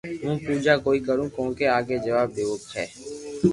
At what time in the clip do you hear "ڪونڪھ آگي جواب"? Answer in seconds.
1.35-2.27